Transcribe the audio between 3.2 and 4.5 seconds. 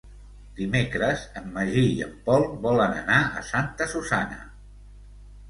a Santa Susanna.